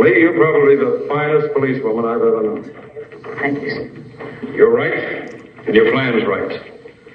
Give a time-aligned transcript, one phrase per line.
[0.00, 2.64] Lee, you're probably the finest policewoman I've ever known.
[3.38, 4.50] Thank you, sir.
[4.54, 5.34] You're right,
[5.66, 6.58] and your plan's right.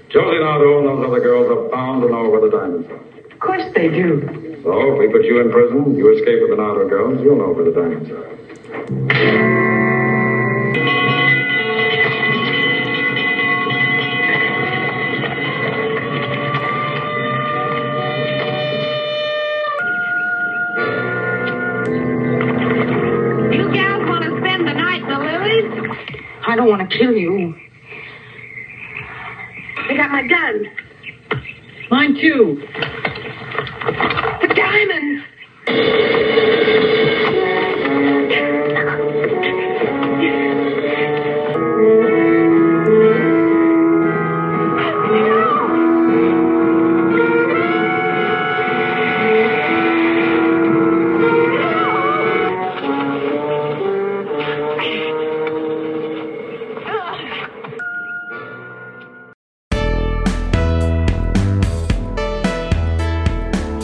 [0.10, 3.32] Josie Nardo and those other girls are bound to know where the diamonds are.
[3.32, 4.62] Of course they do.
[4.62, 7.54] So if we put you in prison, you escape with the Nardo girls, you'll know
[7.54, 9.65] where the diamonds are.
[26.56, 27.54] I don't want to kill you.
[29.90, 30.66] I got my gun.
[31.92, 32.64] Mine too.
[34.42, 34.95] The diamonds.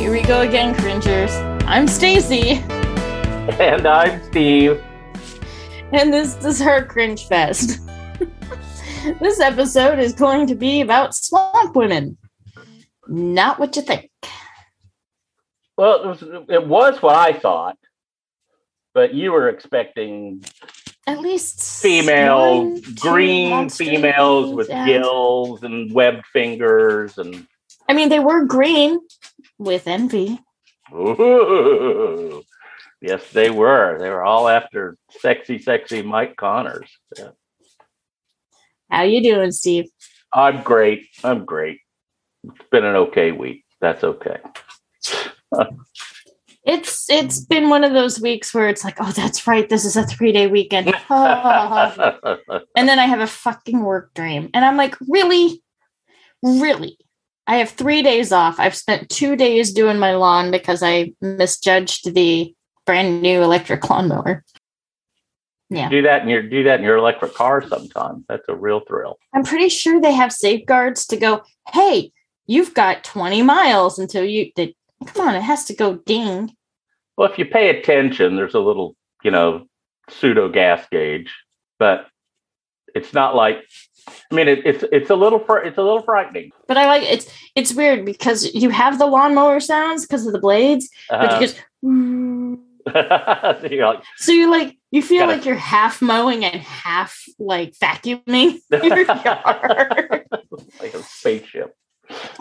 [0.02, 1.30] Here we go again, cringers.
[1.68, 2.54] I'm Stacy,
[3.60, 4.82] And I'm Steve.
[5.94, 7.80] and this is her cringe fest.
[9.20, 12.18] this episode is going to be about swamp women.
[13.08, 14.10] Not what you think.
[15.78, 17.78] Well, it was, it was what I thought,
[18.96, 20.44] but you were expecting
[21.06, 27.46] At least female, green females with and- gills and webbed fingers and.
[27.90, 29.00] I mean, they were green
[29.62, 30.40] with envy.
[30.94, 32.44] Ooh.
[33.02, 33.98] Yes, they were.
[34.00, 36.90] They were all after sexy, sexy Mike Connors.
[37.18, 37.30] Yeah.
[38.90, 39.86] How you doing, Steve?
[40.34, 41.08] I'm great.
[41.24, 41.80] I'm great.
[42.44, 43.64] It's been an okay week.
[43.80, 44.38] That's okay.
[46.64, 49.98] It's it's been one of those weeks where it's like, oh, that's right, this is
[49.98, 50.94] a three day weekend.
[51.10, 52.20] Ah.
[52.78, 54.50] and then I have a fucking work dream.
[54.54, 55.64] And I'm like, really?
[56.44, 57.00] Really?
[57.48, 58.60] I have three days off.
[58.60, 62.54] I've spent two days doing my lawn because I misjudged the
[62.86, 64.44] brand new electric lawnmower.
[65.70, 65.88] Yeah.
[65.88, 68.26] do that in your do that in your electric car sometimes.
[68.28, 69.18] That's a real thrill.
[69.34, 72.12] I'm pretty sure they have safeguards to go, hey,
[72.46, 74.76] you've got 20 miles until you did.
[75.06, 76.54] Come on, it has to go ding.
[77.18, 79.66] Well, if you pay attention, there's a little, you know,
[80.10, 81.34] pseudo gas gauge,
[81.80, 82.08] but
[82.94, 83.64] it's not like.
[84.08, 86.52] I mean, it, it's it's a little fr- it's a little frightening.
[86.68, 90.40] But I like it's it's weird because you have the lawnmower sounds because of the
[90.40, 92.60] blades, but Uh, you just mm.
[93.72, 97.74] you're like, so you're like you feel Gotta- like you're half mowing and half like
[97.78, 100.28] vacuuming your yard.
[100.80, 101.76] like a spaceship.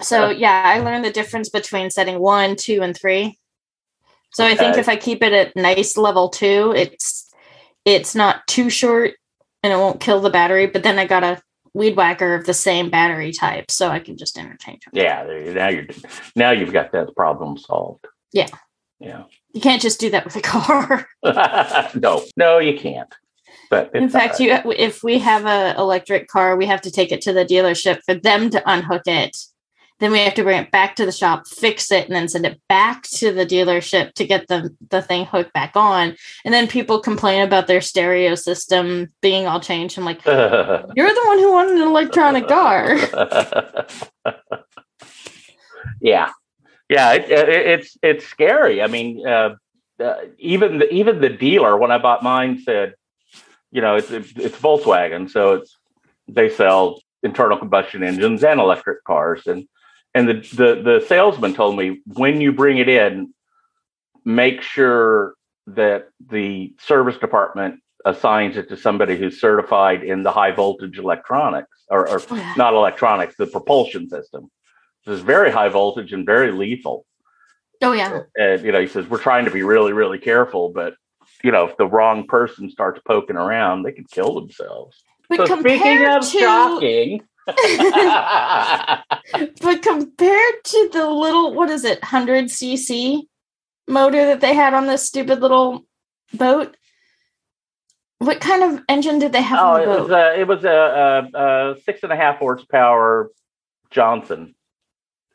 [0.02, 3.38] So yeah, I learned the difference between setting one, two, and three.
[4.32, 7.30] So I think if I keep it at nice level two, it's
[7.84, 9.14] it's not too short
[9.62, 10.66] and it won't kill the battery.
[10.66, 11.42] But then I got a
[11.74, 14.92] weed whacker of the same battery type, so I can just interchange them.
[14.94, 15.86] Yeah, there now you're
[16.36, 18.06] now you've got that problem solved.
[18.32, 18.48] Yeah.
[18.98, 19.24] Yeah.
[19.52, 21.08] You can't just do that with a car.
[21.94, 23.12] no, no, you can't.
[23.70, 24.64] But In fact, right.
[24.64, 28.00] you if we have a electric car, we have to take it to the dealership
[28.04, 29.36] for them to unhook it.
[30.00, 32.46] Then we have to bring it back to the shop, fix it, and then send
[32.46, 36.16] it back to the dealership to get the the thing hooked back on.
[36.44, 39.98] And then people complain about their stereo system being all changed.
[39.98, 42.96] I'm like, you're the one who wanted an electronic car.
[46.00, 46.30] yeah,
[46.88, 48.82] yeah, it, it, it's it's scary.
[48.82, 49.56] I mean, uh,
[50.02, 52.94] uh, even the, even the dealer when I bought mine said,
[53.70, 55.76] you know, it's it's, it's Volkswagen, so it's
[56.26, 59.68] they sell internal combustion engines and electric cars, and
[60.14, 63.32] and the the the salesman told me when you bring it in,
[64.24, 65.34] make sure
[65.66, 71.84] that the service department assigns it to somebody who's certified in the high voltage electronics
[71.90, 72.54] or, or Oh, yeah.
[72.56, 74.50] not electronics, the propulsion system.
[75.04, 77.04] This is very high voltage and very lethal.
[77.82, 78.20] Oh yeah.
[78.36, 80.94] And you know, he says we're trying to be really, really careful, but
[81.42, 85.02] you know, if the wrong person starts poking around, they could kill themselves.
[85.28, 87.22] But so speaking compared of to shocking,
[89.60, 93.22] but compared to the little what is it, hundred cc
[93.88, 95.84] motor that they had on this stupid little
[96.34, 96.76] boat,
[98.18, 101.28] what kind of engine did they have oh, on it was a, it was a,
[101.34, 103.30] a, a six and a half horsepower
[103.90, 104.54] Johnson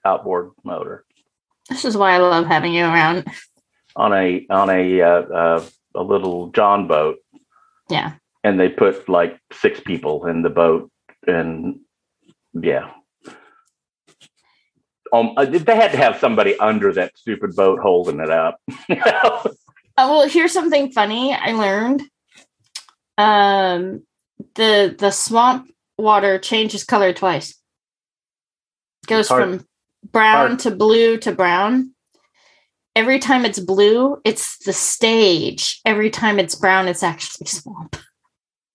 [0.05, 1.05] outboard motor
[1.69, 3.25] this is why I love having you around.
[3.95, 5.65] on a on a uh, uh,
[5.95, 7.17] a little John boat.
[7.89, 8.13] Yeah.
[8.43, 10.91] and they put like six people in the boat
[11.27, 11.79] and
[12.61, 12.91] yeah
[15.13, 18.59] um uh, they had to have somebody under that stupid boat holding it up
[19.97, 22.01] Uh, well, here's something funny I learned.
[23.17, 24.03] Um,
[24.55, 27.55] the the swamp water changes color twice.
[29.07, 29.67] Goes Hard- from
[30.11, 30.59] brown hard.
[30.59, 31.93] to blue to brown.
[32.93, 35.79] Every time it's blue, it's the stage.
[35.85, 37.95] Every time it's brown, it's actually swamp.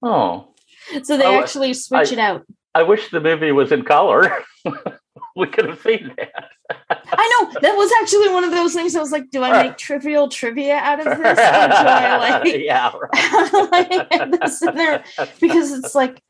[0.03, 0.55] Oh,
[1.03, 2.47] So they Oh, actually switch I- it out.
[2.75, 4.45] I wish the movie was in color.
[5.37, 6.51] we could have seen that.
[6.89, 8.95] I know that was actually one of those things.
[8.95, 12.57] I was like, do I make trivial trivia out of this, or do I like
[12.61, 12.93] yeah,
[13.73, 15.05] like add this in there
[15.41, 16.23] because it's like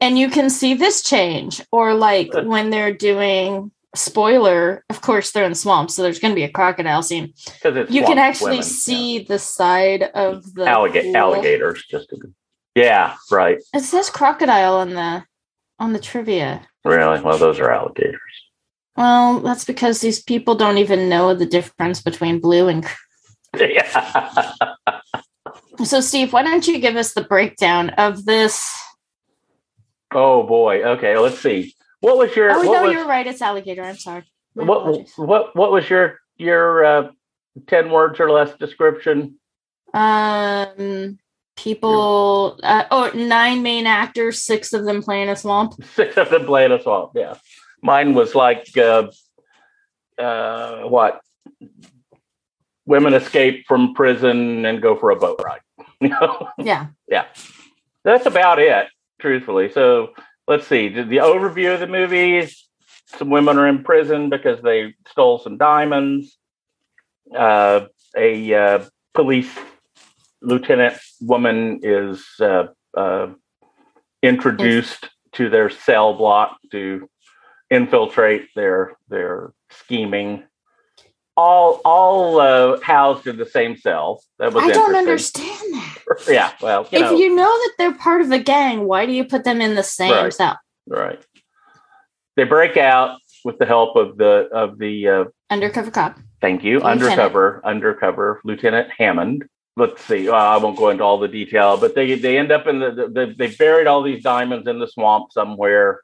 [0.00, 5.44] and you can see this change or like when they're doing spoiler of course they're
[5.44, 8.64] in swamps so there's going to be a crocodile scene because you can actually women,
[8.64, 10.74] see the side of the yeah.
[10.74, 11.16] Pool.
[11.16, 11.84] alligators.
[11.88, 12.16] Just to,
[12.74, 13.58] yeah, right.
[13.72, 15.24] it says crocodile on the
[15.78, 17.20] on the trivia Really?
[17.22, 18.20] Well, those are alligators.
[18.96, 22.86] well that's because these people don't even know the difference between blue and
[23.58, 24.52] yeah.
[25.84, 28.62] so steve why don't you give us the breakdown of this
[30.16, 30.80] Oh boy.
[30.84, 31.18] Okay.
[31.18, 31.74] Let's see.
[31.98, 32.48] What was your?
[32.52, 34.22] oh no was, you're right it's alligator i'm sorry
[34.54, 35.12] My what apologies.
[35.16, 37.08] what what was your your uh,
[37.66, 39.40] ten words or less description?
[39.92, 41.18] Um,
[41.56, 42.58] people.
[42.62, 44.42] Uh, oh, nine main actors.
[44.42, 45.74] Six of them playing a swamp.
[45.94, 47.12] Six of them playing a swamp.
[47.14, 47.34] Yeah,
[47.82, 49.08] mine was like uh,
[50.18, 51.20] uh, what?
[52.86, 55.60] Women escape from prison and go for a boat ride.
[56.00, 56.88] You know, Yeah.
[58.04, 58.88] that's about it.
[59.20, 60.12] Truthfully, so
[60.46, 60.88] let's see.
[60.88, 62.46] The, the overview of the movie:
[63.06, 66.36] some women are in prison because they stole some diamonds.
[67.34, 67.86] Uh,
[68.16, 68.84] a uh,
[69.14, 69.50] police
[70.44, 73.28] lieutenant woman is uh, uh,
[74.22, 77.08] introduced to their cell block to
[77.70, 80.44] infiltrate their their scheming.
[81.36, 84.22] All all uh, housed in the same cell.
[84.38, 85.90] That was I don't understand that.
[86.28, 89.12] Yeah, well, you if know, you know that they're part of a gang, why do
[89.12, 90.32] you put them in the same Right.
[90.32, 90.58] cell?
[90.86, 91.18] right.
[92.36, 96.18] They break out with the help of the of the uh, Undercover cop.
[96.40, 96.74] Thank you.
[96.74, 97.02] Lieutenant.
[97.02, 99.44] Undercover, undercover Lieutenant Hammond.
[99.76, 100.28] Let's see.
[100.28, 102.90] Uh, I won't go into all the detail, but they they end up in the,
[102.92, 106.00] the, the they buried all these diamonds in the swamp somewhere.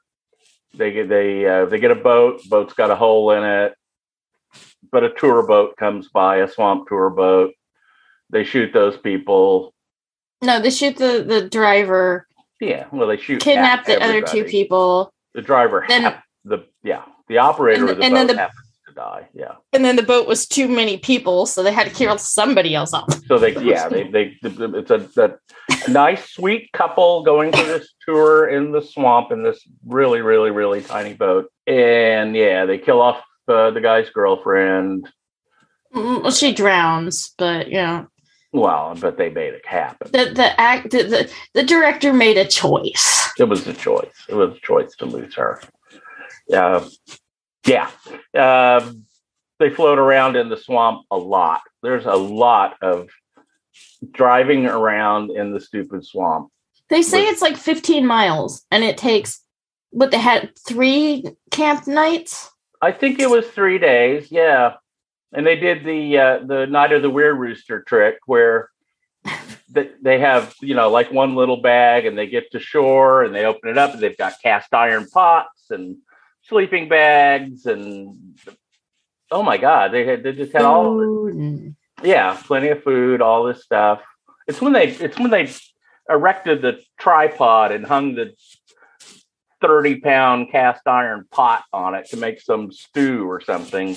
[0.73, 2.41] They get they uh, they get a boat.
[2.49, 3.73] Boat's got a hole in it,
[4.91, 7.53] but a tour boat comes by, a swamp tour boat.
[8.29, 9.73] They shoot those people.
[10.41, 12.27] No, they shoot the the driver,
[12.59, 17.03] Yeah, well, they shoot kidnap the other two people, The driver, Then- hap- the yeah,
[17.29, 18.49] the operator And of the- the and then boat the-
[18.91, 19.27] to die.
[19.33, 19.55] Yeah.
[19.73, 22.93] and then the boat was too many people, so they had to kill somebody else
[22.93, 23.13] off.
[23.27, 25.37] So they, yeah, they, they, it's a,
[25.87, 30.51] a, nice, sweet couple going to this tour in the swamp in this really, really,
[30.51, 31.51] really tiny boat.
[31.67, 35.09] And yeah, they kill off uh, the guy's girlfriend.
[35.93, 38.07] Mm, Well, she drowns, but you know,
[38.53, 40.11] Well, but they made it happen.
[40.11, 43.29] the the act the, the, the director made a choice.
[43.39, 44.13] It was a choice.
[44.29, 45.61] It was a choice to lose her.
[46.53, 46.85] Uh,
[47.65, 47.89] yeah.
[48.33, 49.05] Um
[49.59, 51.61] they float around in the swamp a lot.
[51.83, 53.09] There's a lot of
[54.11, 56.51] driving around in the stupid swamp.
[56.89, 59.41] They say With- it's like 15 miles, and it takes
[59.91, 62.49] what they had three camp nights.
[62.81, 64.31] I think it was three days.
[64.31, 64.73] Yeah,
[65.31, 68.69] and they did the uh, the night of the weird rooster trick where
[69.69, 73.45] they have you know like one little bag and they get to shore and they
[73.45, 75.97] open it up and they've got cast iron pots and
[76.51, 78.17] sleeping bags and
[79.31, 83.45] oh my god they had they just had all Food yeah plenty of food all
[83.45, 84.01] this stuff.
[84.47, 85.49] It's when they it's when they
[86.09, 88.33] erected the tripod and hung the
[89.61, 93.95] 30 pound cast iron pot on it to make some stew or something.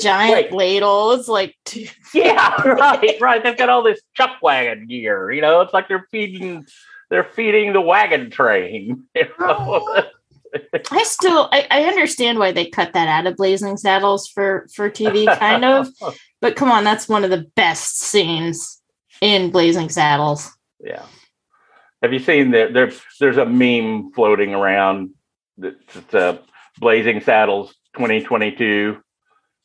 [0.00, 0.52] giant Wait.
[0.52, 1.12] ladle.
[1.12, 1.86] It's like two.
[2.14, 3.42] Yeah, right, right.
[3.44, 5.30] They've got all this chuck wagon gear.
[5.30, 6.66] You know, it's like they're feeding
[7.10, 9.04] they're feeding the wagon train.
[9.14, 9.94] you oh.
[9.94, 10.04] know?
[10.90, 14.90] I still I, I understand why they cut that out of Blazing Saddles for for
[14.90, 15.88] TV, kind of.
[16.42, 18.80] But come on, that's one of the best scenes
[19.20, 20.50] in Blazing Saddles.
[20.82, 21.04] yeah.
[22.02, 22.72] Have you seen that?
[22.72, 25.10] There, there's there's a meme floating around.
[25.58, 26.38] It's uh,
[26.78, 28.98] Blazing Saddles 2022,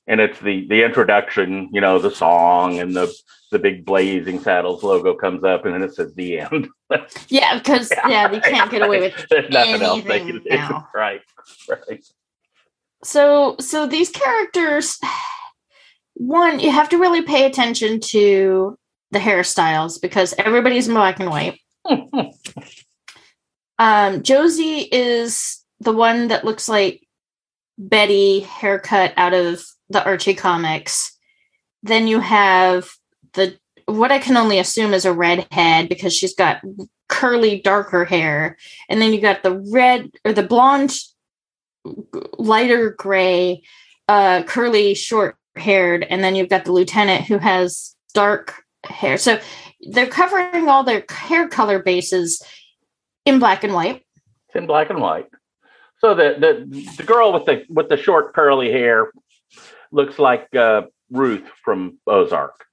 [0.07, 1.69] and it's the the introduction.
[1.71, 3.13] You know, the song and the
[3.51, 6.67] the big Blazing Saddles logo comes up, and then it says the end.
[7.29, 10.50] Yeah, because yeah, they can't get away with There's nothing else they can do.
[10.50, 10.88] now.
[10.95, 11.21] Right,
[11.67, 12.05] right.
[13.03, 15.00] so so these characters
[16.13, 18.77] one you have to really pay attention to
[19.12, 21.59] the hairstyles because everybody's in black and white
[23.79, 27.01] um josie is the one that looks like
[27.77, 31.15] betty haircut out of the archie comics
[31.85, 32.89] then you have
[33.33, 36.61] the what I can only assume is a redhead because she's got
[37.07, 38.57] curly, darker hair,
[38.89, 40.95] and then you got the red or the blonde,
[42.39, 43.61] lighter gray,
[44.07, 49.17] uh, curly, short haired, and then you've got the lieutenant who has dark hair.
[49.17, 49.39] So
[49.91, 52.41] they're covering all their hair color bases
[53.25, 54.03] in black and white.
[54.55, 55.27] In black and white.
[55.99, 59.11] So the the the girl with the with the short curly hair
[59.91, 62.65] looks like uh, Ruth from Ozark.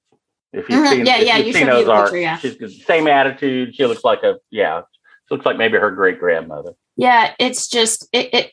[0.52, 0.91] If you've Mhm.
[0.91, 2.37] seen, Yeah, if yeah, you've you seen Ozark, picture, yeah.
[2.38, 3.75] she's the same attitude.
[3.75, 4.83] She looks like a yeah.
[5.31, 6.73] Looks like maybe her great grandmother.
[6.97, 8.52] Yeah, it's just it, it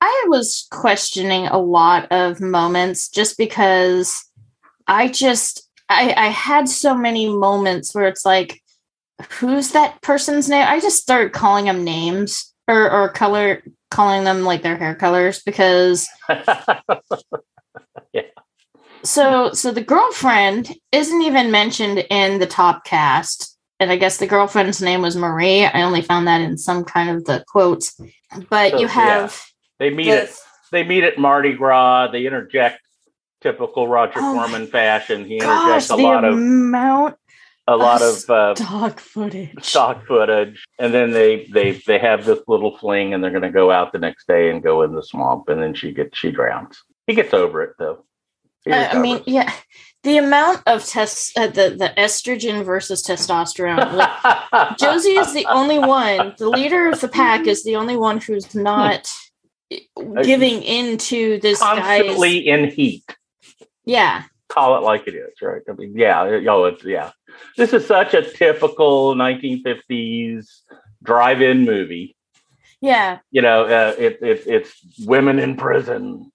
[0.00, 4.24] I was questioning a lot of moments just because
[4.86, 8.62] I just I I had so many moments where it's like
[9.38, 10.64] who's that person's name?
[10.66, 13.62] I just started calling them names or or color
[13.92, 16.08] calling them like their hair colors because
[18.12, 18.22] yeah.
[19.04, 24.26] so so the girlfriend isn't even mentioned in the top cast and i guess the
[24.26, 28.00] girlfriend's name was marie i only found that in some kind of the quotes
[28.50, 28.92] but So, you yeah.
[28.92, 29.44] have
[29.78, 30.30] they meet the- at
[30.72, 32.08] they meet at Mardi Gras.
[32.08, 32.80] They interject
[33.42, 35.26] typical Roger Oh my Corman fashion.
[35.26, 37.16] He gosh interjects a the lot of amount
[37.66, 42.40] a lot of uh, dog footage stock footage, and then they they they have this
[42.48, 45.02] little fling, and they're going to go out the next day and go in the
[45.02, 46.82] swamp, and then she gets she drowns.
[47.06, 48.04] He gets over it though.
[48.64, 49.52] He I, mean yeah
[50.04, 55.78] the amount of test uh, the the estrogen versus testosterone like, Josie is the only
[55.78, 56.34] one.
[56.38, 59.12] The leader of the pack is the only one who's not
[60.22, 62.02] giving in to this guy's.
[62.02, 63.04] constantly in heat.
[63.84, 65.62] Yeah, Call it like it is, right?
[65.66, 67.12] I mean, yeah, oh, it's yeah.
[67.56, 70.46] This is such a typical 1950s
[71.02, 72.14] drive-in movie.
[72.82, 73.18] yeah.
[73.30, 74.74] You know, uh, it, it it's
[75.06, 76.30] women in prison,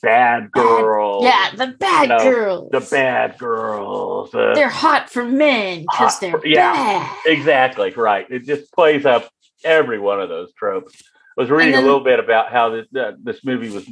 [0.00, 2.70] bad girls, Yeah, the bad you know, girls.
[2.70, 4.32] the bad girls.
[4.32, 6.72] uh, They're hot for men because they're for- yeah.
[6.72, 7.16] bad.
[7.26, 8.26] Exactly right.
[8.30, 9.28] It just plays up
[9.64, 10.94] every one of those tropes.
[11.36, 13.84] I was reading then- a little bit about how this uh, this movie was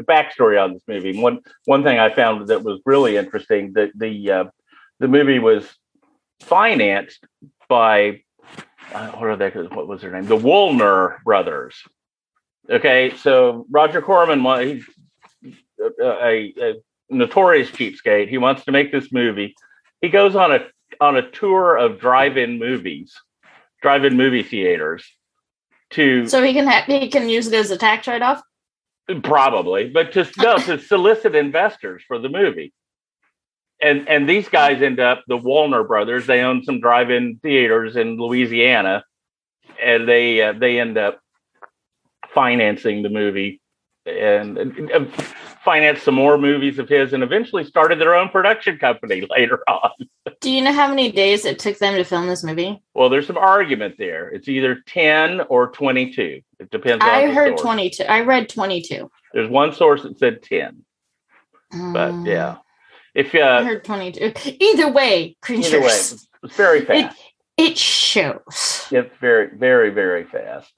[0.00, 1.20] the backstory on this movie.
[1.20, 4.44] One one thing I found that was really interesting that the uh,
[4.98, 5.68] the movie was
[6.40, 7.24] financed
[7.68, 8.22] by
[8.92, 9.50] uh, what are they?
[9.50, 10.26] What was their name?
[10.26, 11.76] The Woolner brothers.
[12.68, 14.84] Okay, so Roger Corman, he's
[15.80, 16.74] a, a, a
[17.08, 18.28] notorious cheapskate.
[18.28, 19.54] He wants to make this movie.
[20.00, 20.66] He goes on a
[21.00, 23.14] on a tour of drive-in movies,
[23.82, 25.04] drive-in movie theaters,
[25.90, 28.40] to So he can ha- he can use it as a tax write off.
[29.22, 32.72] Probably, but to no to solicit investors for the movie.
[33.82, 36.26] And and these guys end up the Woolner brothers.
[36.26, 39.04] They own some drive-in theaters in Louisiana,
[39.82, 41.20] and they uh, they end up
[42.34, 43.60] financing the movie
[44.06, 45.04] and, and uh,
[45.64, 49.90] financed some more movies of his, and eventually started their own production company later on.
[50.40, 52.82] Do you know how many days it took them to film this movie?
[52.94, 54.28] Well, there's some argument there.
[54.30, 56.40] It's either 10 or 22.
[56.60, 57.62] It depends I heard source.
[57.62, 58.04] twenty two.
[58.04, 59.10] I read twenty two.
[59.32, 60.84] There's one source that said 10,
[61.92, 62.58] but yeah.
[63.14, 64.32] If I uh, heard twenty two.
[64.60, 65.68] Either way, creatures.
[65.72, 65.86] either way,
[66.44, 67.18] it's very fast.
[67.56, 68.86] It shows.
[68.90, 70.72] It's very, very, very fast.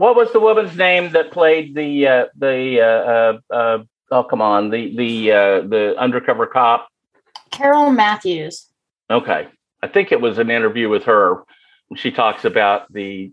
[0.00, 3.78] What was the woman's name that played the uh, the uh, uh, uh,
[4.10, 6.88] oh come on the the uh, the undercover cop?
[7.50, 8.66] Carole Mathews.
[9.10, 9.46] Okay,
[9.82, 11.42] I think it was an interview with her.
[11.96, 13.30] She talks about the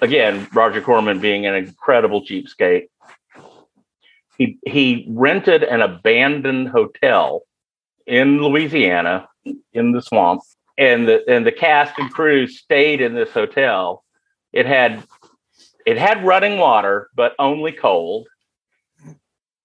[0.00, 2.86] again Roger Corman being an incredible cheapskate.
[4.38, 7.42] He he rented an abandoned hotel
[8.06, 9.28] in Louisiana
[9.74, 10.40] in the swamp,
[10.78, 14.04] and the and the cast and crew stayed in this hotel.
[14.54, 15.04] It had
[15.88, 18.28] it had running water, but only cold.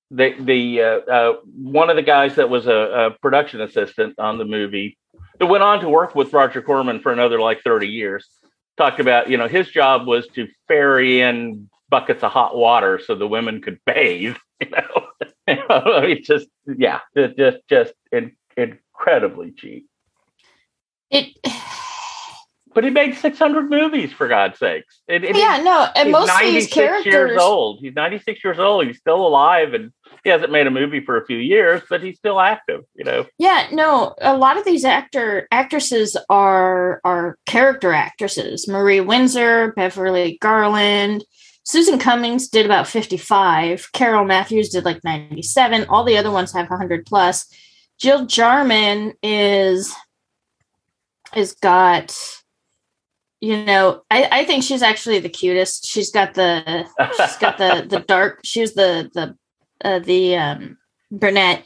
[0.10, 4.38] The the uh, uh, one of the guys that was a, a production assistant on
[4.38, 4.98] the movie
[5.39, 8.25] that went on to work with Roger Corman for another like 30 years.
[8.77, 13.15] Talked about, you know, his job was to ferry in buckets of hot water so
[13.15, 15.08] the women could bathe, you know.
[15.48, 19.88] it's just yeah, just just, in, incredibly cheap.
[21.12, 21.36] It.
[22.74, 25.01] But he made 600 movies for God's sakes.
[25.08, 27.13] Yeah, no, and most of these 96 characters.
[27.13, 27.80] years old.
[27.82, 28.88] He's 96 years old.
[28.88, 29.92] He's still alive and
[30.24, 33.25] he hasn't made a movie for a few years, but he's still active, you know.
[33.38, 38.68] Yeah, no, a lot of these actor actresses are are character actresses.
[38.68, 41.24] Marie Windsor, Beverly Garland,
[41.63, 43.92] Susan Cummings did about 55.
[43.94, 45.86] Carole Mathews did like 97.
[45.89, 47.48] All the other ones have 100 plus.
[47.98, 49.94] Jil Jarmyn is
[51.36, 52.15] is got
[53.44, 55.86] you know, I, I think she's actually the cutest.
[55.86, 59.36] She's got the she's got the the dark she's the the
[59.84, 60.78] uh, the um
[61.12, 61.66] brunette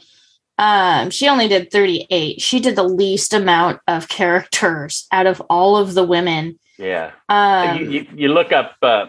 [0.58, 2.40] Um, she only did 38.
[2.40, 6.58] She did the least amount of characters out of all of the women.
[6.78, 7.12] Yeah.
[7.28, 9.06] Um, you, you, you look up uh,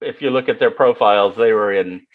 [0.00, 2.06] if you look at their profiles, they were in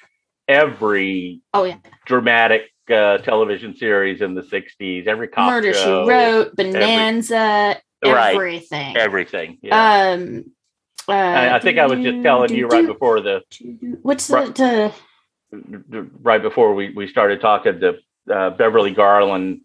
[0.48, 5.06] every oh yeah, dramatic uh, television series in the '60s.
[5.06, 7.78] Every cop Murder show, She Wrote, Bonanza,
[8.12, 8.36] Right.
[8.36, 8.98] everything.
[8.98, 9.58] everything.
[9.62, 10.12] Yeah.
[10.14, 10.46] Um,
[11.08, 13.42] uh, I, I think I was just telling you right before the
[14.02, 14.56] What's the, Right.
[14.56, 17.98] the right before we, we started talking to
[18.34, 19.62] uh, Beverly Garland.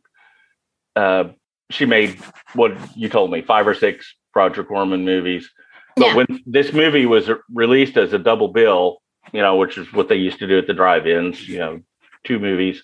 [0.97, 1.31] Uh,
[1.71, 2.19] she made
[2.55, 5.49] what you told me five or six Roger Corman movies.
[5.97, 6.15] But Yeah.
[6.17, 9.01] when this movie was released as a double bill,
[9.33, 11.81] you know, which is what they used to do at the drive-ins, you know,
[12.25, 12.83] two movies,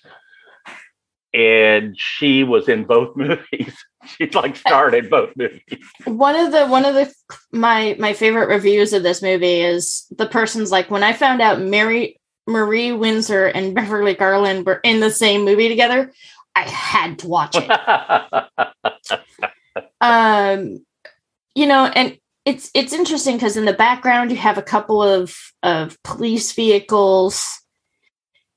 [1.33, 3.75] and she was in both movies.
[4.07, 5.61] she like started both movies.
[6.05, 7.13] one of the one of the
[7.51, 11.59] my my favorite reviews of this movie is the person's like when I found out
[11.59, 16.11] Mary Marie Windsor and Beverly Garland were in the same movie together,
[16.55, 17.69] I had to watch it.
[20.01, 20.85] um
[21.55, 25.35] you know and it's it's interesting because in the background you have a couple of
[25.63, 27.61] of police vehicles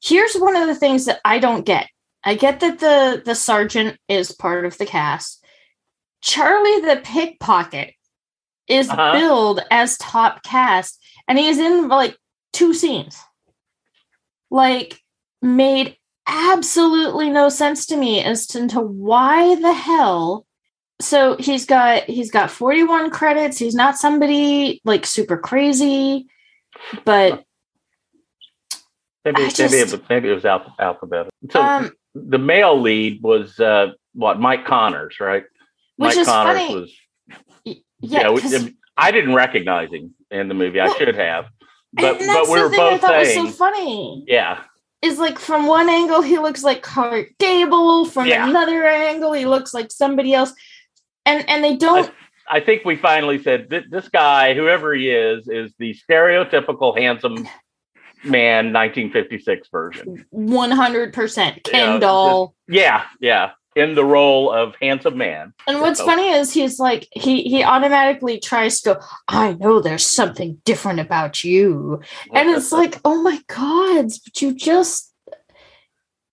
[0.03, 1.89] here's one of the things that i don't get
[2.29, 5.45] i get that the the sergeant is part of the cast
[6.21, 7.95] charlie the pickpocket
[8.69, 9.13] is Uh-huh.
[9.13, 12.17] billed as top cast and he is in like
[12.53, 13.17] two scenes
[14.51, 15.01] like
[15.41, 20.45] made absolutely no sense to me as to, to why the hell
[21.01, 26.27] so he's got he's got 41 credits he's not somebody like super crazy
[27.05, 27.45] but
[29.25, 31.31] maybe I maybe, it was, maybe it was alph- alphabetical.
[31.51, 35.45] So um the male lead was uh, what Mike Connors, right?
[35.97, 36.75] Which Mike is Connors funny.
[36.75, 36.97] was
[37.65, 38.31] yeah, yeah.
[38.31, 40.81] we- I didn't recognize him in the movie.
[40.81, 41.47] I should have,
[41.93, 44.61] but and but we the were I both thought saying, was so funny yeah,
[45.03, 48.49] is like from one angle he looks like Clark Gable, from Yeah.
[48.49, 50.53] another angle he looks like somebody else,
[51.25, 52.11] and and they don't
[52.51, 57.47] I think we finally said this guy, whoever he is, is the stereotypical handsome
[58.25, 60.25] man 1956 version.
[60.31, 62.55] one hundred percent Yeah, doll.
[62.69, 65.53] Yeah, yeah, in the role of handsome man.
[65.67, 69.01] And what's So- funny is he's like he he automatically tries to go.
[69.29, 72.01] I know there's something different about you,
[72.35, 75.07] and it's like, oh my god, but you just.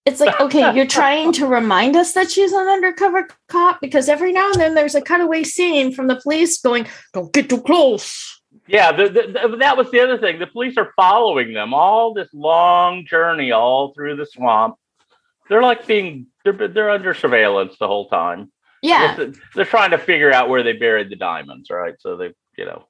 [0.06, 4.32] It's like okay, you're trying to remind us that she's an undercover cop because every
[4.32, 8.35] now and then there's a cutaway scene from the police going, "Don't get too close."
[8.67, 10.39] Yeah, the, the, that was the other thing.
[10.39, 14.75] The police are following them all this long journey, all through the swamp.
[15.49, 18.51] They're like being they're they're under surveillance the whole time.
[18.82, 21.95] Yeah, They're, they're trying to figure out where they buried the diamonds, right?
[21.99, 22.86] So they, you know,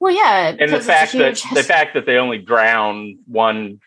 [0.00, 2.38] well, yeah, and the because it's a fact that huge- the fact that they only
[2.38, 3.80] drown one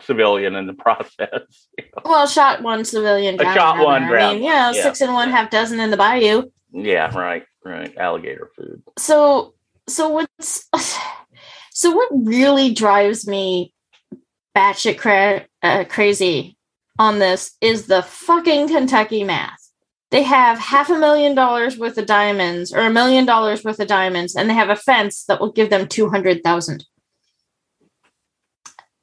[0.00, 1.66] civilian in the process.
[2.04, 4.74] well, shot one civilian, shot one, I drowned mean, yeah, one.
[4.76, 4.82] Yeah.
[4.82, 6.50] six and one, half dozen in the bayou.
[6.72, 7.96] yeah, right, right.
[7.96, 8.82] Alligator food.
[8.98, 9.54] so
[9.90, 10.68] so what's
[11.72, 13.72] so what really drives me
[14.56, 16.56] batshit cra- uh, crazy
[16.98, 19.58] on this is the fucking Kentucky math.
[20.10, 23.86] They have half a million dollars worth of diamonds or a million dollars worth of
[23.88, 26.84] diamonds, and they have a fence that will give them two hundred thousand.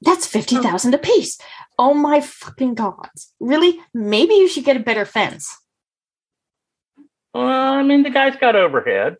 [0.02, 1.40] That's fifty thousand apiece.
[1.80, 3.34] Oh my fucking gods!
[3.40, 3.80] Really?
[3.94, 5.58] Maybe you should get a better fence.
[7.34, 9.18] Well, I mean, the guy's got overhead.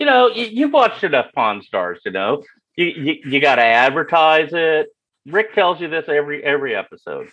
[0.00, 2.42] You know, you, you've watched enough Pawn Stars to know
[2.80, 4.88] you you, you got to advertise it.
[5.26, 7.28] Rick tells you this every every episode.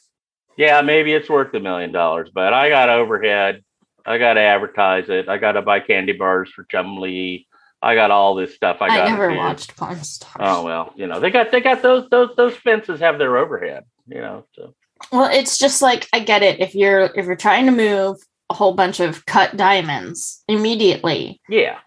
[0.58, 3.63] Yeah, maybe it's worth a million dollars, but I got overhead.
[4.06, 5.30] I got to advertise it.
[5.30, 7.45] I got to buy candy bars for Chumlee.
[7.82, 8.77] I got all this stuff.
[8.82, 10.36] I, I, got never watched Pawn Stars.
[10.39, 13.84] Oh well, you know they got they got those those those fences have their overhead.
[14.08, 14.73] You know, so
[15.12, 16.60] Well, it's just like I get it.
[16.60, 18.17] If you're if you're trying to move
[18.49, 21.77] a whole bunch of cut diamonds immediately, yeah.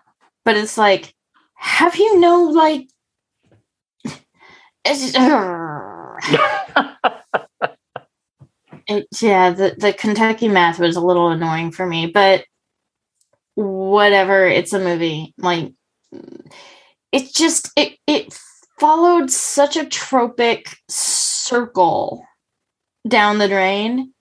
[0.44, 1.14] But it's like,
[1.54, 2.88] have you no like?
[4.84, 5.14] It's,
[8.88, 12.44] it, yeah, the the Kentucky math was a little annoying for me, but
[13.54, 14.46] whatever.
[14.46, 15.34] It's a movie.
[15.38, 15.72] Like,
[17.12, 18.38] it just it it
[18.78, 22.24] followed such a tropic circle
[23.06, 24.12] down the drain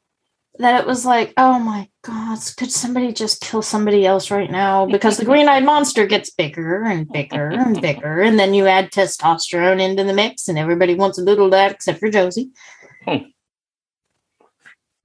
[0.59, 4.85] that it was like, oh my god, could somebody just kill somebody else right now?
[4.85, 8.91] Because the green eyed monster gets bigger and bigger and bigger, and then you add
[8.91, 12.51] testosterone into the mix, and everybody wants a little that except for Josie.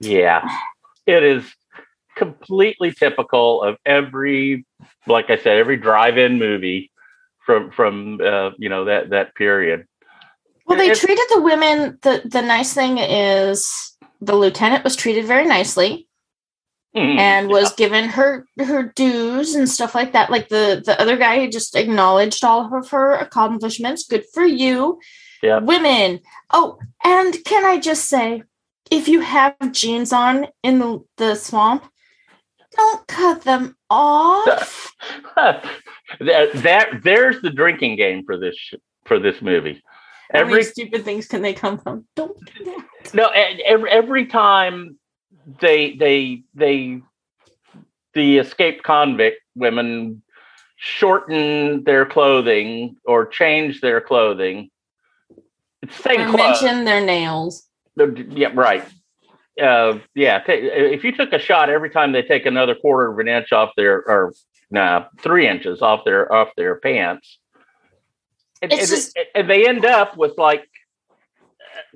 [0.00, 0.46] Yeah,
[1.06, 1.44] it is
[2.16, 4.66] completely typical of every,
[5.06, 6.90] like I said, every drive-in movie
[7.46, 9.86] from from uh, you know that that period.
[10.66, 11.98] Well, they It's- treated the women.
[12.02, 13.93] the The nice thing is
[14.24, 16.08] the lieutenant was treated very nicely
[16.96, 17.18] Mhm.
[17.18, 20.30] and was given her her dues and stuff like that.
[20.30, 24.06] Like the the other guy just acknowledged all of her accomplishments.
[24.06, 25.00] Good for you,
[25.42, 25.58] Yeah.
[25.58, 26.20] women.
[26.52, 28.42] Oh, and can I just say,
[28.90, 31.84] if you have jeans on in the the swamp,
[32.76, 34.92] don't cut them off.
[35.37, 35.64] that,
[36.20, 38.56] that there's the drinking game for this
[39.04, 39.82] for this movie.
[40.32, 42.06] How many Every stupid things can they come from?
[42.16, 43.14] Don't do that.
[43.14, 44.98] no, every, every time
[45.60, 47.00] they they they
[48.14, 50.22] the escaped convict women
[50.76, 54.70] shorten their clothing or change their clothing.
[55.82, 56.62] It's the same Or clothes.
[56.62, 57.68] mention their nails.
[57.96, 58.84] Yeah, right.
[59.60, 63.28] Uh, yeah, if you took a shot every time they take another quarter of an
[63.28, 64.32] inch off their, or
[64.70, 67.38] nah, three inches off their off their pants,
[68.64, 70.68] and, It's and- just- and they end up with like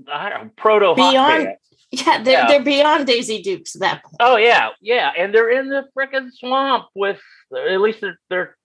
[0.06, 1.48] uh, I don't know, proto Beyond-.
[1.90, 2.48] Yeah, they're Yeah.
[2.48, 4.16] they're beyond Daisy Dukes at that point.
[4.20, 7.18] Oh yeah, yeah, and they're in the frickin' swamp with
[7.56, 8.56] at least they're they're.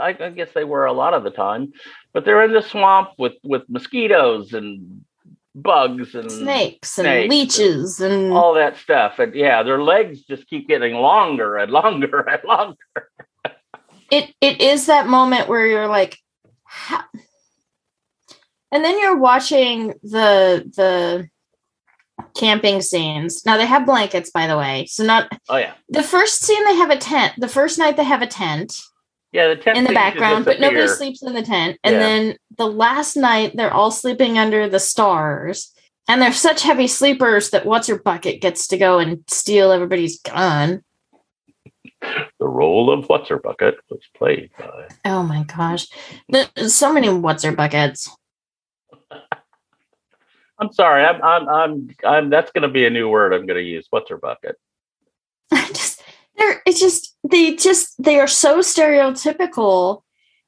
[0.00, 1.72] I, I guess they were a lot of the time,
[2.12, 5.04] but they're in the swamp with with mosquitoes and
[5.54, 9.20] bugs and Snakes and snakes and leeches and all that stuff.
[9.20, 13.10] And yeah, their legs just keep getting longer and longer and longer.
[14.10, 16.18] it it is that moment where you're like
[16.72, 17.02] how?
[18.72, 21.28] and then you're watching the the
[22.34, 26.42] camping scenes now they have blankets by the way so not Oh yeah, the first
[26.42, 28.74] scene they have a tent the first night they have a tent
[29.32, 29.48] yeah.
[29.48, 31.98] The tent in the background but nobody sleeps in the tent and Yeah.
[32.00, 35.72] then the last night they're all sleeping under the stars
[36.08, 40.20] and they're such heavy sleepers that what's her bucket gets to go and steal everybody's
[40.20, 40.82] gun
[42.38, 44.88] The role of what's her bucket was played by.
[45.04, 45.86] Oh my gosh.
[46.28, 48.10] There's so many what's her buckets.
[50.58, 51.04] I'm sorry.
[51.04, 53.86] I'm I'm I'm, I'm that's going to be a new word I'm going to use.
[53.90, 54.56] What's her bucket?
[55.52, 56.02] I just
[56.36, 60.02] they're it's just they just they are so stereotypical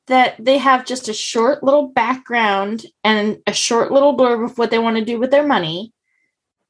[0.06, 4.70] that they have just a short little background and a short little blurb of what
[4.70, 5.92] they want to do with their money.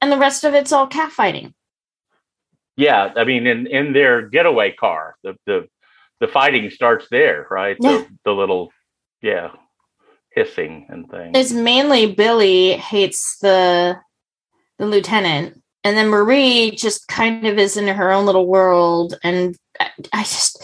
[0.00, 1.54] And the rest of it's all catfighting.
[2.76, 5.68] Yeah, I mean, in in their getaway car, the the
[6.20, 7.76] the fighting starts there, right?
[7.80, 7.98] Yeah.
[7.98, 8.72] The, the little
[9.22, 9.50] yeah,
[10.30, 11.32] hissing and things.
[11.34, 13.98] It's mainly Billy hates the
[14.78, 15.60] the lieutenant.
[15.84, 19.18] And then Marie just kind of is in her own little world.
[19.22, 20.62] And I, I just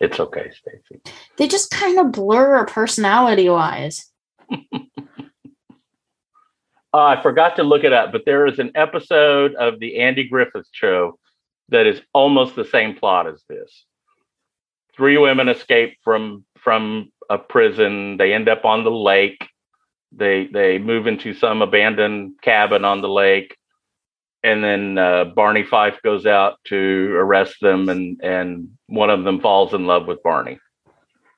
[0.00, 1.00] It's okay, Stacy.
[1.36, 4.10] they just kind of blur personality wise.
[6.92, 10.28] Uh, I forgot to look it up, but there is an episode of the Andy
[10.28, 11.18] Griffith Show
[11.68, 13.84] that is almost the same plot as this.
[14.96, 18.16] Three women escape from from a prison.
[18.16, 19.46] They end up on the lake.
[20.12, 23.56] They they move into some abandoned cabin on the lake,
[24.42, 29.40] and then uh, Barney Fife goes out to arrest them, and and one of them
[29.40, 30.58] falls in love with Barney.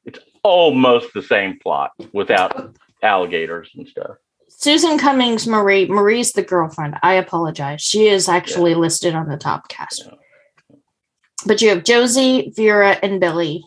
[0.06, 4.16] It's almost the same plot without alligators and stuff.
[4.62, 5.86] Susan Cummings Marie.
[5.86, 6.96] Marie's the girlfriend.
[7.02, 7.82] I apologize.
[7.82, 10.08] She is actually listed on the top cast.
[11.44, 13.64] But you have Josie, Vera, and Billy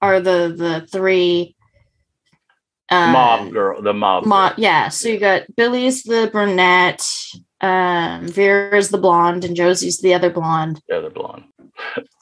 [0.00, 1.54] are the the three
[2.88, 4.24] um, mob girl, the mob.
[4.24, 7.06] Mo- yeah, so you got Billy's the brunette,
[7.60, 10.80] um, Vera's the blonde, and Josie's the other blonde.
[10.88, 11.44] the other blonde.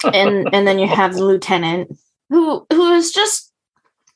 [0.02, 1.96] and and then you have the lieutenant
[2.28, 3.53] who who is just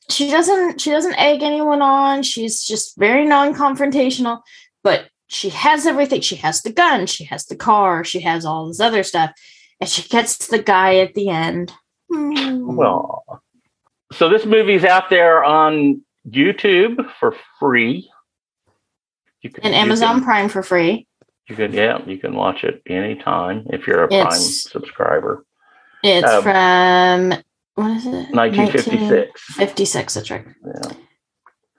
[0.09, 4.41] she doesn't she doesn't egg anyone on she's just very non-confrontational
[4.83, 8.67] but she has everything she has the gun she has the car she has all
[8.67, 9.31] this other stuff
[9.79, 11.71] and she gets the guy at the end
[12.11, 12.75] Hmm.
[12.75, 13.23] Well,
[14.11, 18.09] so this movie's out there on YouTube for free.
[19.43, 21.05] You can and you amazon can- prime for free
[21.47, 25.45] You can, yeah, you can watch it anytime if you're a Prime subscriber.
[26.03, 27.43] it's Um, from
[27.79, 29.41] what is it 1956.
[29.55, 30.93] 56 that's right Yeah.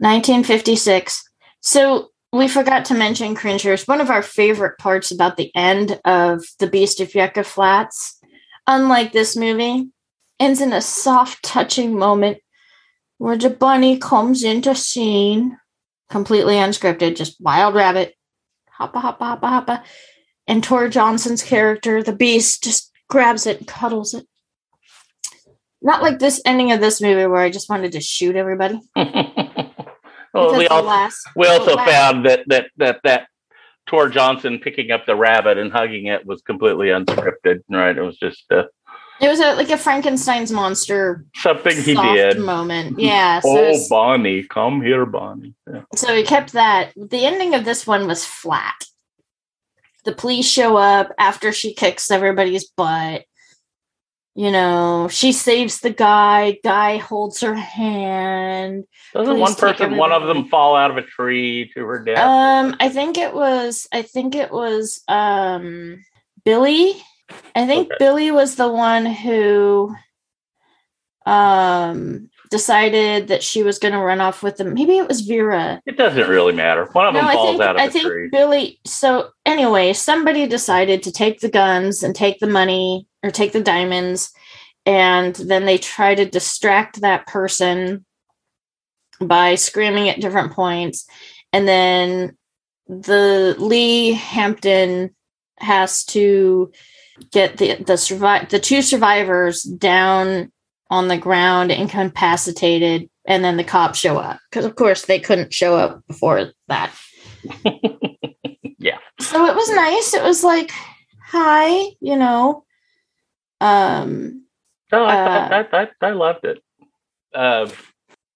[0.01, 1.23] 1956.
[1.61, 3.87] So we forgot to mention cringers.
[3.87, 8.19] One of our favorite parts about the end of The Beast of Yucca Flats,
[8.67, 9.91] unlike this movie,
[10.39, 12.39] ends in a soft, touching moment
[13.19, 15.59] where the bunny comes into scene,
[16.09, 18.15] completely unscripted, just wild rabbit,
[18.81, 19.85] hoppa, hoppa, hoppa, hoppa.
[20.47, 24.27] And Tor Johnson's character, the beast, just grabs it and cuddles it.
[25.83, 28.81] Not like this ending of this movie where I just wanted to shoot everybody.
[28.97, 33.29] well, we also last- we also last- found that that that that
[33.87, 37.63] Tor Johnson picking up the rabbit and hugging it was completely unscripted.
[37.71, 37.97] Right?
[37.97, 38.65] It was just uh,
[39.21, 42.39] It was a, like a Frankenstein's monster Something he did.
[42.39, 42.99] moment.
[43.01, 43.41] Yeah.
[43.41, 45.55] So, oh, it's- Bonnie, come here, Bonnie.
[45.73, 45.83] Yeah.
[45.95, 46.93] so he kept that.
[46.97, 48.85] The ending of this one was flat.
[50.05, 53.25] The police show up after she kicks everybody's butt.
[54.41, 56.57] You know, she saves the guy.
[56.65, 58.85] Guy holds her hand.
[59.13, 62.17] Doesn't one person, one of them, fall out of a tree to her death?
[62.27, 63.87] Um, I think it was.
[63.93, 65.03] I think it was.
[65.09, 66.03] Um,
[66.43, 66.95] Billy.
[67.55, 67.97] I think Okay.
[67.99, 69.95] Billy was the one who,
[71.27, 74.73] um, decided that she was going to run off with them.
[74.73, 75.83] Maybe it was Vera.
[75.85, 76.87] it doesn't really matter.
[76.93, 78.29] One of them falls think out of I a think tree.
[78.33, 78.81] Billy.
[78.87, 83.63] So anyway, somebody decided to take the guns and take the money or take the
[83.63, 84.33] diamonds,
[84.87, 88.05] and then they try to distract that person
[89.21, 91.07] by screaming at different points,
[91.53, 92.37] and then
[92.89, 95.15] the Lee Hampton
[95.59, 96.73] has to
[97.31, 100.51] get the the survive the two survivors down
[100.91, 104.41] on the ground incapacitated and then the cops show up.
[104.51, 106.93] Because of course they couldn't show up before that.
[108.83, 108.97] Yeah.
[109.21, 110.15] so it was nice.
[110.15, 110.73] It was like
[111.23, 111.69] hi
[112.01, 112.65] you know
[113.61, 114.45] um
[114.93, 116.63] No, I, Uh, I, I, I loved it.
[117.35, 117.69] Uh,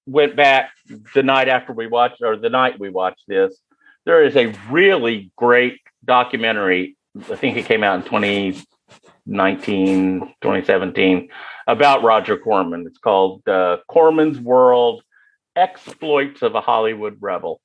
[0.07, 0.71] went back
[1.15, 3.59] the night after we watched, or the night we watched this.
[4.05, 6.97] There is a really great documentary.
[7.31, 11.29] I think it came out in 2019, 2017,
[11.67, 12.87] about Roger Corman.
[12.87, 15.03] It's called uh, Corman's World
[15.57, 17.61] Exploits of a Hollywood Rebel.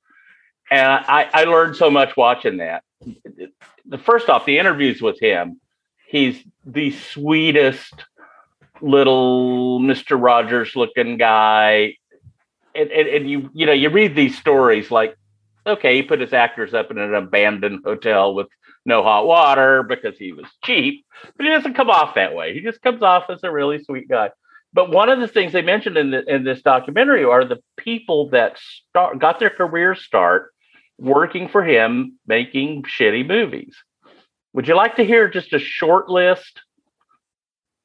[0.70, 2.82] And I, I learned so much watching that.
[3.86, 5.60] The first off, the interviews with him,
[6.10, 7.94] he's the sweetest
[8.82, 10.20] little Mr.
[10.20, 11.94] Rogers looking guy.
[12.74, 15.16] And, and, and you you know you read these stories like
[15.66, 18.46] okay he put his actors up in an abandoned hotel with
[18.86, 21.04] no hot water because he was cheap
[21.36, 24.08] but he doesn't come off that way he just comes off as a really sweet
[24.08, 24.30] guy
[24.72, 28.28] but one of the things they mentioned in the, in this documentary are the people
[28.28, 28.56] that
[28.88, 30.54] start got their career start
[30.96, 33.74] working for him making shitty movies
[34.52, 36.60] would you like to hear just a short list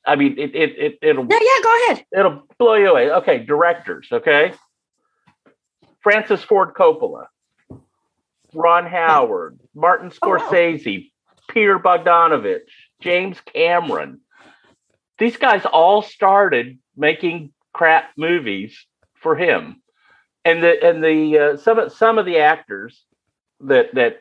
[0.08, 3.10] I mean, it it, it it'll yeah yeah go ahead it'll blow you away.
[3.10, 4.08] Okay, directors.
[4.12, 4.54] Okay,
[6.02, 7.26] Francis Ford Coppola,
[8.54, 10.38] Ron Howard, Martin Oh, wow.
[10.38, 11.12] Scorsese,
[11.50, 12.70] Peter Bogdanovich,
[13.02, 14.22] James Cameron.
[15.18, 19.82] These guys all started making crap movies for him,
[20.44, 23.04] and the and the uh, some of- some of the actors
[23.62, 24.18] that that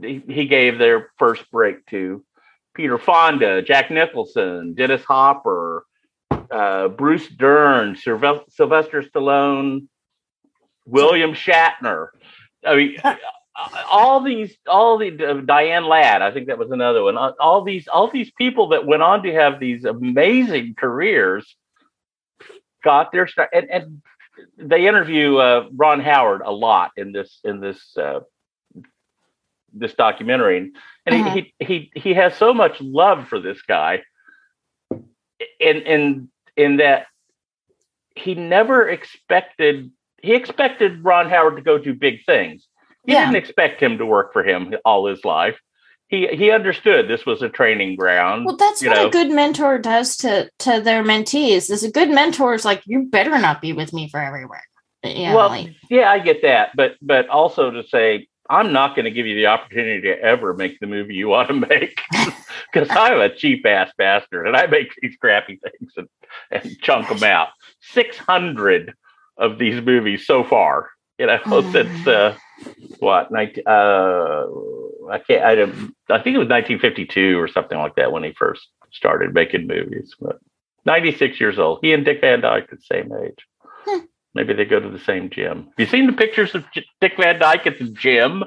[0.00, 2.24] he he gave their first break to.
[2.74, 5.86] Peter Fonda, Jack Nicholson, Dennis Hopper,
[6.50, 9.88] uh, Bruce Dern, Sylve- Sylvester Stallone,
[10.84, 12.08] William Shatner.
[12.64, 12.96] I mean,
[13.90, 16.20] all these, all the uh, Diane Ladd.
[16.20, 17.16] I think that was another one.
[17.16, 21.56] All, all these, all these people that went on to have these amazing careers
[22.84, 24.02] got their start, and, and
[24.58, 28.20] they interview uh, Ron Howard a lot in this in this uh,
[29.72, 30.72] this documentary,
[31.06, 31.30] and Uh-huh.
[31.30, 34.02] he, he he he has so much love for this guy,
[35.60, 37.06] in in in that
[38.14, 39.90] he never expected
[40.22, 42.66] he expected Ron Howard to go do big things.
[43.06, 43.20] He Yeah.
[43.26, 45.58] didn't expect him to work for him all his life.
[46.08, 48.46] He he understood this was a training ground.
[48.46, 49.08] well that's what know.
[49.08, 53.02] a good mentor does to to their mentees is a good mentor is like you
[53.04, 54.62] better not be with me for everywhere
[55.04, 59.04] yeah well, like, yeah, I get that, but but also to say I'm not going
[59.06, 62.00] to give you the opportunity to ever make the movie you want to make
[62.72, 66.08] because I'm a cheap ass bastard and I make these crappy things and,
[66.50, 67.48] and chunk them out.
[67.80, 68.94] Six hundred
[69.38, 71.72] of these movies so far, you know, Mm.
[71.72, 72.36] since uh,
[73.00, 74.44] what 19, uh,
[75.10, 78.32] I can't I, don't- I think it was 1952 or something like that when he
[78.32, 80.14] first started making movies.
[80.20, 80.38] But
[80.86, 81.80] 96 years old.
[81.82, 83.38] He and Dick Van Dyke the same age.
[84.36, 85.64] Maybe they go to the same gym.
[85.64, 88.44] Have you seen the pictures of J- Dick Van Dyke at the gym?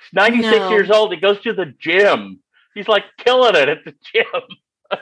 [0.00, 0.70] He's 96 No.
[0.70, 1.12] years old.
[1.12, 2.40] He goes to the gym.
[2.74, 5.00] He's like killing it at the gym.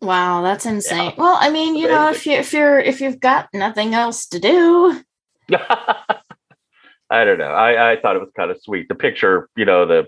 [0.00, 1.14] wow that's insane Yeah.
[1.18, 4.38] well i mean you know if you if you're if you've got nothing else to
[4.38, 5.02] do
[7.10, 7.46] I don't know.
[7.46, 8.86] I, I thought it was kind of sweet.
[8.88, 10.06] The picture, you know, the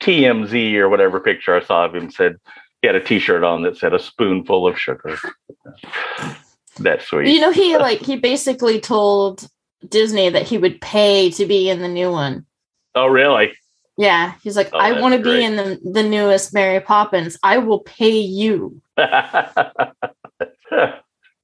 [0.00, 2.36] TMZ or whatever picture I saw of him said
[2.82, 5.16] he had a T-shirt on that said a spoonful of sugar.
[6.78, 7.28] That's sweet.
[7.28, 9.48] you know he like he basically told
[9.88, 12.46] disney that he would pay to be in the new one
[12.94, 13.52] oh, really?
[13.96, 17.58] yeah he's like Oh, i want to be in the the newest mary poppins i
[17.58, 18.80] will pay you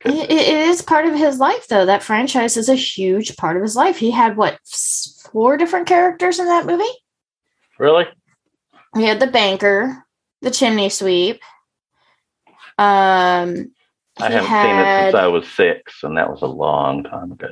[0.02, 1.84] It, it is part of his life, though.
[1.84, 3.98] That franchise is a huge part of his life.
[3.98, 4.58] He had what
[5.30, 6.84] four different characters in that movie.
[7.78, 8.06] really?
[8.96, 10.02] He had the banker,
[10.40, 11.42] the chimney sweep,
[12.78, 13.72] Um,
[14.22, 17.48] I haven't seen it since I was six, and that was a long time ago.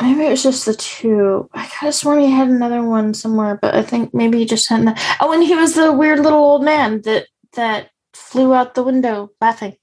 [0.00, 1.48] Maybe it was just the two.
[1.54, 4.68] I could have sworn he had another one somewhere, but I think maybe he just
[4.68, 4.80] had.
[4.80, 8.82] An- oh, and he was the weird little old man that that flew out the
[8.82, 9.76] window laughing.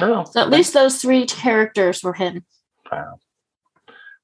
[0.00, 2.44] Oh, So at least those three characters were him.
[2.90, 3.18] Wow.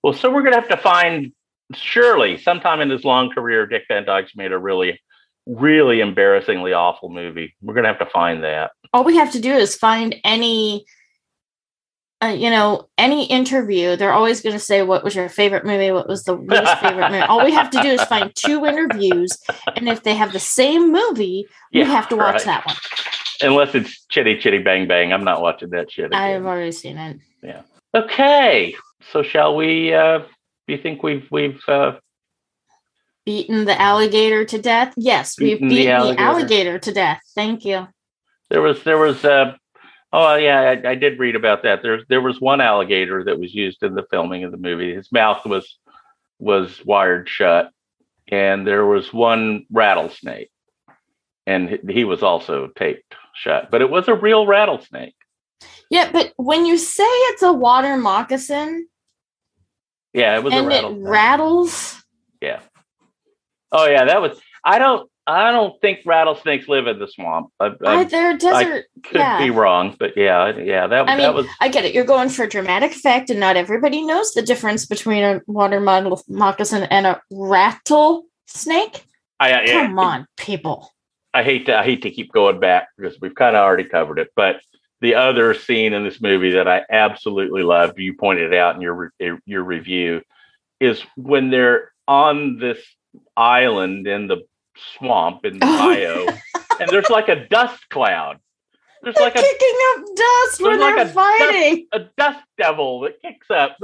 [0.02, 1.32] Well, so we're going to have to find,
[1.74, 5.00] surely, sometime in his long career, Dick Van Dyke's made a really,
[5.46, 7.54] really embarrassingly awful movie.
[7.62, 8.72] We're going to have to find that.
[8.92, 10.84] All we have to do is find any,
[12.22, 13.96] uh, you know, any interview.
[13.96, 15.90] They're always going to say, "What was your favorite movie?
[15.90, 19.36] What was the least favorite movie?" All we have to do is find two interviews,
[19.76, 22.44] and if they have the same movie, we have to watch right.
[22.44, 22.76] that one.
[23.40, 25.12] Unless it's Chitty Chitty Bang Bang.
[25.12, 26.06] I'm not watching that shit.
[26.06, 26.20] Again.
[26.20, 27.18] I've already seen it.
[27.42, 27.62] Yeah.
[27.94, 28.76] Okay.
[29.10, 30.26] So shall we, uh, do
[30.68, 31.98] you think we've, we've, uh,
[33.24, 34.94] Beaten the alligator to death.
[34.96, 36.22] Yes, we've Beaten beaten the the alligator.
[36.22, 36.78] alligator.
[36.78, 37.20] to death.
[37.34, 37.88] Thank you.
[38.50, 39.54] there was, there was, uh,
[40.12, 41.82] oh yeah, I, I did read about that.
[41.82, 44.94] There, there was one alligator that was used in the filming of the movie.
[44.94, 45.78] His mouth was,
[46.38, 47.70] was wired shut
[48.28, 50.50] and there was one rattlesnake
[51.46, 55.14] and he- was also taped shut, but it was a real rattlesnake.
[55.90, 58.86] Yeah, but when you say it's a water moccasin
[60.12, 62.02] Yeah, it was a and it rattles,
[62.40, 62.60] Yeah.
[63.72, 67.50] oh yeah, that was, I don't, I don't think rattlesnakes live in the swamp.
[67.60, 68.86] I, I I, they're desert.
[69.04, 69.38] Could yeah.
[69.38, 71.94] be wrong, but yeah, yeah, that, I that mean, was, I get it.
[71.94, 76.20] You're going for dramatic effect, and not everybody knows the difference between a water mo-
[76.28, 79.04] moccasin and a rattlesnake.
[79.40, 80.90] I, I, Come on, people.
[81.34, 84.18] I hate to I hate to keep going back because we've kind of already covered
[84.18, 84.60] it, but
[85.00, 89.12] the other scene in this movie that I absolutely loved, you pointed out in your
[89.46, 90.22] your review,
[90.80, 92.78] is when they're on this
[93.36, 94.42] island in the
[94.96, 95.94] swamp in the Oh.
[95.94, 96.26] bayou,
[96.80, 98.38] and there's like a dust cloud.
[99.02, 101.86] There's They're like a kicking up dust when like they're a fighting.
[101.92, 103.76] a dust devil that kicks up.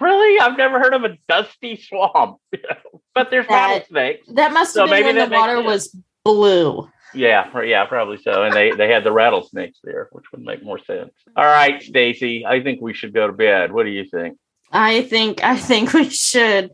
[0.00, 2.38] Really, I've never heard of a dusty swamp.
[3.14, 4.28] but there's That- rattlesnakes.
[4.34, 6.88] That must So have been when the water was blue.
[7.14, 8.44] Yeah, yeah, probably so.
[8.44, 11.12] And they they had the rattlesnakes there, which would make more sense.
[11.36, 13.72] All right, Stacy, I think we should go to bed.
[13.72, 14.38] What do you think?
[14.70, 16.70] I think I think we should.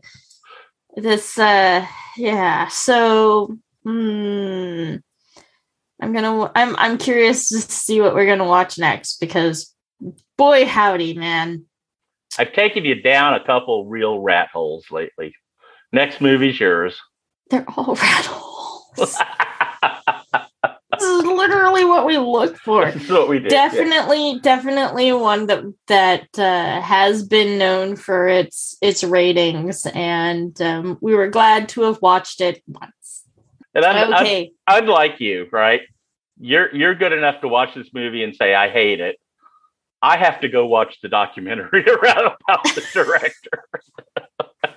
[0.95, 1.85] This uh
[2.17, 2.67] yeah.
[2.67, 4.95] So hmm,
[6.03, 9.73] I'm gonna I'm I'm curious to see what we're gonna watch next because
[10.37, 11.63] boy howdy man.
[12.37, 15.33] I've taken you down a couple real rat holes lately.
[15.93, 16.99] Next movie's yours.
[17.49, 18.93] They're all rat holes.
[20.91, 22.91] this is literally what we look for.
[22.91, 23.53] That's what we did.
[23.53, 23.69] yeah.
[23.69, 30.97] definitely definitely one that that uh, has been known for its its ratings and um,
[30.99, 33.23] we were glad to have watched it once
[33.73, 35.79] And I'm, I'm, okay unlike you, right?
[36.39, 39.19] You're you're good enough to watch this movie and say I hate it.
[40.01, 43.63] I have to go watch the documentary around about the director.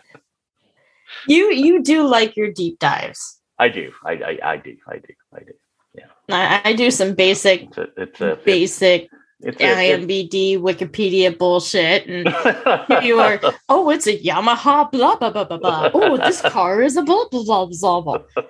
[1.29, 3.92] you you do like your deep dives I do.
[4.05, 4.77] I, I I do.
[4.87, 5.14] I do.
[5.35, 6.03] I do.
[6.31, 9.09] i, I do some basic It's a it's a basic
[9.40, 12.27] it's it's, IMDb wikipedia bullshit and
[13.05, 16.97] you are oh it's a yamaha blah blah blah blah blah oh this car is
[16.97, 18.42] a blah blah blah blah blah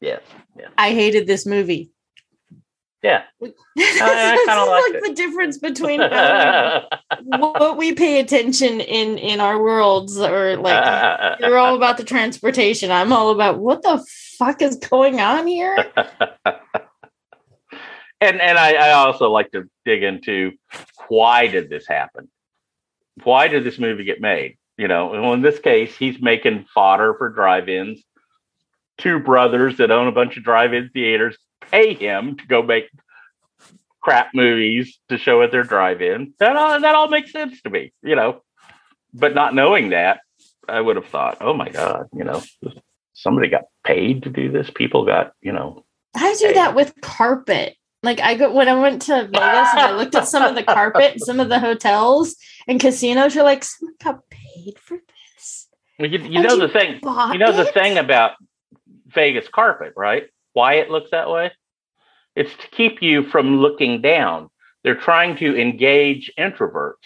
[0.00, 0.20] yes.
[0.78, 1.90] i hated this movie
[3.06, 3.22] Yeah.
[3.76, 5.08] This I is like it.
[5.08, 11.38] the difference between how um, what we pay attention in in our worlds or like
[11.40, 14.02] you're all about the transportation i'm all about what the
[14.38, 15.76] fuck is going on here
[18.20, 20.52] and and I, I also like to dig into
[21.08, 22.28] why did this happen?
[23.24, 24.56] Why did this movie get made?
[24.76, 28.02] You know, well, in this case, he's making fodder for drive-ins.
[28.98, 32.88] Two brothers that own a bunch of drive-in theaters pay him to go make
[34.00, 36.34] crap movies to show at their drive-in.
[36.38, 38.42] That all that all makes sense to me, you know.
[39.12, 40.20] But not knowing that,
[40.68, 42.42] I would have thought, oh my god, you know,
[43.14, 44.70] somebody got paid to do this.
[44.70, 49.02] People got, you know, i do that with carpet like i go when i went
[49.02, 52.80] to vegas and i looked at some of the carpet some of the hotels and
[52.80, 54.98] casinos you're like someone got paid for
[55.34, 57.00] this Well, you, you know the thing.
[57.02, 58.32] You know the thing about
[59.06, 60.24] Vegas carpet, right?
[60.56, 61.52] Why it looks that way?
[62.34, 64.48] It's to keep you from looking down.
[64.82, 67.04] They're trying to engage introverts.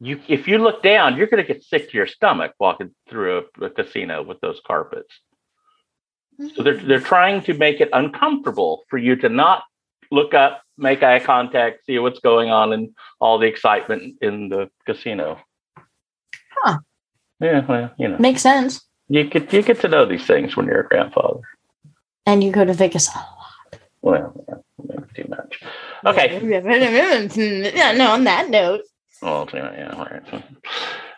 [0.00, 3.46] You, if you look down, you're going to get sick to your stomach walking through
[3.62, 5.18] a, a casino with those carpets.
[6.54, 9.62] So they're they're trying to make it uncomfortable for you to not
[10.10, 14.68] look up, make eye contact, see what's going on, and all the excitement in the
[14.84, 15.38] casino.
[16.50, 16.80] Huh.
[17.40, 18.18] Yeah, well, you know.
[18.18, 21.40] makes sense You get you get to know these things when you're a grandfather.
[22.26, 23.80] And you go to vegas a lot.
[24.02, 25.60] Well, maybe too much.
[26.04, 26.40] Okay.
[27.74, 28.82] yeah, no, on that note.
[29.22, 30.44] Well, yeah, yeah, all right.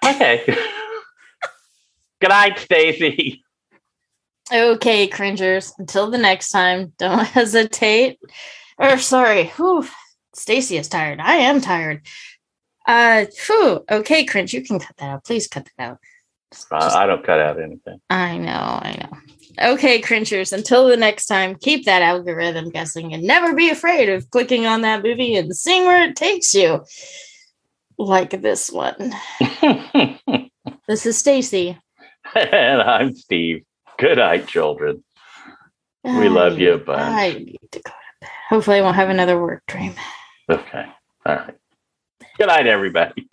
[0.05, 0.45] Okay.
[2.21, 3.45] Good night, Stacy.
[4.53, 5.73] Okay, cringers.
[5.79, 8.19] Until the next time, don't hesitate.
[8.79, 9.87] Or sorry, whew,
[10.35, 11.21] Stacy is tired.
[11.21, 12.07] I am tired.
[12.87, 14.55] Uh, whew, okay, cringe.
[14.55, 15.25] You can cut that out.
[15.25, 15.99] Please cut that out.
[16.53, 18.01] Just- Uh, I don't cut out anything.
[18.09, 19.19] I know, I know.
[19.61, 20.53] Okay, cringers.
[20.53, 24.83] Until the next time, keep that algorithm guessing and never be afraid of clicking on
[24.83, 26.85] that movie and seeing where it takes you.
[27.99, 29.13] Like this one.
[30.89, 31.79] This is Stacy.
[32.35, 33.63] and I'm Steve.
[33.99, 35.05] Good night, children.
[36.03, 36.99] We love you bunch.
[36.99, 38.31] I need to go to bed.
[38.49, 39.95] Hopefully, I won't have another work dream.
[40.49, 40.87] Okay.
[41.27, 41.55] All right.
[42.39, 43.29] Good night, everybody.